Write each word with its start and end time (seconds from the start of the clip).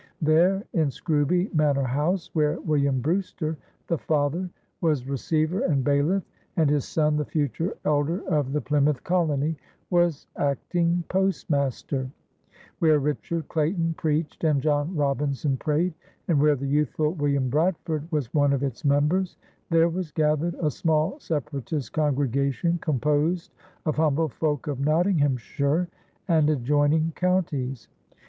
There 0.19 0.63
in 0.73 0.89
Scrooby 0.89 1.51
manor 1.53 1.83
house, 1.83 2.31
where 2.33 2.59
William 2.61 3.01
Brewster, 3.01 3.55
the 3.85 3.99
father, 3.99 4.49
was 4.81 5.07
receiver 5.07 5.59
and 5.59 5.83
bailiff, 5.83 6.23
and 6.57 6.67
his 6.71 6.85
son, 6.85 7.17
the 7.17 7.25
future 7.25 7.75
elder 7.85 8.27
of 8.27 8.51
the 8.51 8.61
Plymouth 8.61 9.03
colony, 9.03 9.57
was 9.91 10.25
acting 10.37 11.03
postmaster; 11.07 12.09
where 12.79 12.97
Richard 12.97 13.47
Clayton 13.47 13.93
preached 13.95 14.43
and 14.43 14.59
John 14.59 14.95
Robinson 14.95 15.55
prayed; 15.55 15.93
and 16.27 16.41
where 16.41 16.55
the 16.55 16.65
youthful 16.65 17.13
William 17.13 17.47
Bradford 17.49 18.07
was 18.11 18.33
one 18.33 18.53
of 18.53 18.63
its 18.63 18.83
members 18.83 19.37
there 19.69 19.87
was 19.89 20.09
gathered 20.11 20.55
a 20.55 20.71
small 20.71 21.19
Separatist 21.19 21.93
congregation 21.93 22.79
composed 22.79 23.53
of 23.85 23.97
humble 23.97 24.29
folk 24.29 24.65
of 24.65 24.79
Nottinghamshire 24.79 25.89
and 26.27 26.49
adjoining 26.49 27.13
counties. 27.15 27.87